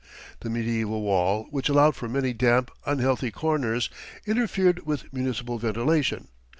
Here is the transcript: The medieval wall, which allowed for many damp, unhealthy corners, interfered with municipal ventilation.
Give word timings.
The 0.39 0.49
medieval 0.49 1.03
wall, 1.03 1.45
which 1.51 1.69
allowed 1.69 1.95
for 1.95 2.09
many 2.09 2.33
damp, 2.33 2.71
unhealthy 2.87 3.29
corners, 3.29 3.91
interfered 4.25 4.83
with 4.87 5.13
municipal 5.13 5.59
ventilation. 5.59 6.29